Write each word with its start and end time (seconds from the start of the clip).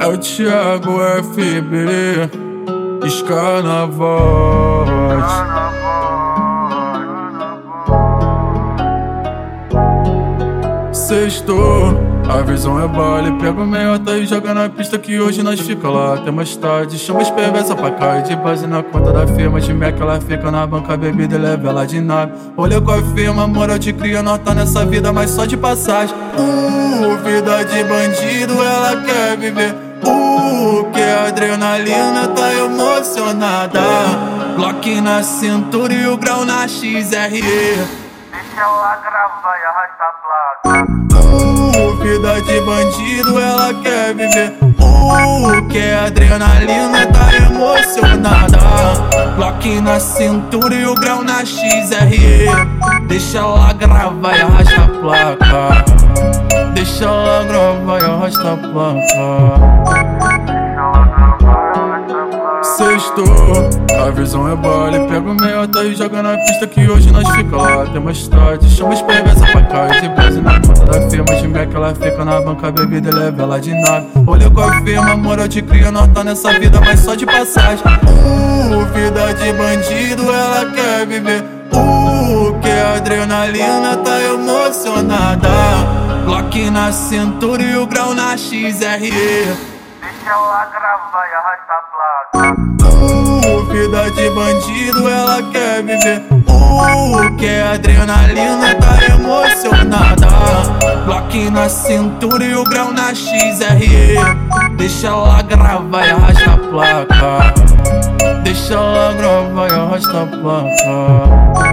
É 0.00 0.06
o 0.06 0.16
Thiago 0.16 0.98
FB, 1.22 2.30
voz. 3.90 5.24
Sextou, 10.90 12.00
a 12.30 12.40
visão 12.40 12.82
é 12.82 12.88
baile. 12.88 13.32
Pega 13.32 13.60
o 13.60 13.66
meiota 13.66 14.16
e 14.16 14.24
joga 14.24 14.54
na 14.54 14.70
pista 14.70 14.98
que 14.98 15.20
hoje 15.20 15.42
nós 15.42 15.60
fica 15.60 15.86
lá 15.90 16.14
até 16.14 16.30
mais 16.30 16.56
tarde. 16.56 16.98
Chama 16.98 17.20
as 17.20 17.30
perversas 17.30 17.74
pra 17.74 17.90
cá 17.90 18.20
de 18.20 18.34
base 18.36 18.66
na 18.66 18.82
conta 18.82 19.12
da 19.12 19.26
firma. 19.26 19.60
De 19.60 19.74
Mac 19.74 20.00
ela 20.00 20.18
fica 20.18 20.50
na 20.50 20.66
banca, 20.66 20.96
bebida 20.96 21.36
e 21.36 21.38
leva 21.38 21.68
ela 21.68 21.86
de 21.86 22.00
nave. 22.00 22.32
Olha 22.56 22.80
com 22.80 22.92
a 22.92 23.02
firma, 23.14 23.46
moral 23.46 23.78
de 23.78 23.92
cria, 23.92 24.22
nós 24.22 24.38
tá 24.38 24.54
nessa 24.54 24.82
vida, 24.86 25.12
mas 25.12 25.28
só 25.28 25.44
de 25.44 25.58
passagem. 25.58 26.16
Uh, 26.38 27.18
vida 27.22 27.64
de 27.64 27.84
bandido, 27.84 28.54
ela 28.62 28.96
quer 29.02 29.36
viver. 29.36 29.89
Uh, 31.30 31.30
que 31.30 31.30
a 31.30 31.38
adrenalina 31.46 32.26
tá 32.28 32.54
emocionada. 32.54 33.80
Glock 34.56 35.00
na 35.00 35.22
cintura 35.22 35.92
e 35.92 36.08
o 36.08 36.16
grau 36.16 36.44
na 36.44 36.66
XRE. 36.66 37.00
Deixa 37.00 38.60
ela 38.60 38.96
gravar 38.96 39.56
e 39.58 39.64
arrasta 39.64 40.04
a 40.04 40.12
placa. 40.20 40.84
Uh, 41.14 41.96
vida 42.02 42.42
de 42.42 42.60
bandido, 42.62 43.38
ela 43.38 43.72
quer 43.74 44.12
viver. 44.14 44.58
Uh, 44.80 45.62
que 45.68 45.92
adrenalina 45.92 47.06
tá 47.06 47.32
emocionada. 47.46 48.58
Glock 49.36 49.80
na 49.80 50.00
cintura 50.00 50.74
e 50.74 50.84
o 50.84 50.96
grau 50.96 51.22
na 51.22 51.44
XRE. 51.44 52.48
Deixa 53.06 53.38
ela 53.38 53.72
gravar 53.74 54.36
e 54.36 54.40
arrasta 54.40 54.82
a 54.82 54.88
placa. 54.88 55.84
Deixa 56.74 57.04
ela 57.04 57.44
gravar 57.44 58.02
e 58.02 58.04
arrasta 58.04 58.52
a 58.52 58.56
placa. 58.56 60.59
Visão 64.20 64.46
é 64.46 64.54
baile. 64.54 64.98
Pega 65.08 65.30
o 65.30 65.34
meiota 65.34 65.82
e 65.82 65.94
joga 65.94 66.22
na 66.22 66.36
pista 66.36 66.66
que 66.66 66.88
hoje 66.88 67.10
nós 67.10 67.26
fica 67.30 67.56
lá 67.56 67.84
até 67.84 67.98
mais 67.98 68.28
tarde. 68.28 68.68
Chama 68.68 68.92
as 68.92 69.00
perversas 69.00 69.50
pra 69.50 69.62
cá 69.62 69.88
e 70.04 70.08
base 70.10 70.40
na 70.42 70.60
conta 70.60 70.84
da 70.84 71.10
firma. 71.10 71.34
De 71.34 71.48
Mac 71.48 71.74
ela 71.74 71.94
fica 71.94 72.24
na 72.24 72.40
banca, 72.42 72.70
bebida 72.70 73.16
leva 73.16 73.42
ela 73.42 73.58
de 73.58 73.72
nada. 73.72 74.06
Olha 74.26 74.50
com 74.50 74.60
a 74.60 74.82
firma, 74.82 75.16
moral 75.16 75.48
de 75.48 75.62
cria, 75.62 75.90
nós 75.90 76.06
tá 76.12 76.22
nessa 76.22 76.52
vida, 76.58 76.80
mas 76.80 77.00
só 77.00 77.14
de 77.14 77.24
passagem. 77.24 77.82
Uh, 77.82 78.84
vida 78.92 79.32
de 79.32 79.52
bandido, 79.54 80.22
ela 80.30 80.70
quer 80.70 81.06
viver. 81.06 81.42
Uh, 81.72 82.52
que 82.60 82.70
adrenalina 82.70 83.96
tá 83.96 84.22
emocionada. 84.22 85.48
Glock 86.26 86.70
na 86.70 86.92
cintura 86.92 87.62
e 87.62 87.76
o 87.76 87.86
grau 87.86 88.14
na 88.14 88.36
XRE. 88.36 89.79
Ela 90.26 90.68
e 90.72 91.34
arrasta 91.34 91.72
a 91.72 91.82
placa. 91.90 92.70
Vida 93.72 94.10
de 94.10 94.30
bandido, 94.30 95.08
ela 95.08 95.42
quer 95.50 95.82
viver. 95.82 96.26
Uh, 96.46 97.36
que 97.36 97.48
a 97.48 97.72
adrenalina 97.72 98.74
tá 98.74 98.98
emocionada. 99.14 100.26
Glock 101.06 101.50
na 101.50 101.68
cintura 101.68 102.44
e 102.44 102.54
o 102.54 102.64
grau 102.64 102.92
na 102.92 103.14
XRE. 103.14 104.16
Deixa 104.76 105.08
ela 105.08 105.42
gravar 105.42 106.06
e 106.06 106.10
arrasta 106.10 106.52
a 106.52 106.58
placa. 106.58 107.54
Deixa 108.42 108.74
ela 108.74 109.12
gravar 109.14 109.68
e 109.70 109.74
arrasta 109.74 110.22
a 110.22 110.26
placa. 110.26 111.69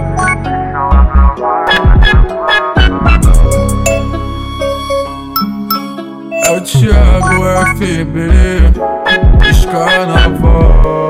Thiago 6.98 7.46
FB 7.76 8.16
Descarnaval 9.38 11.07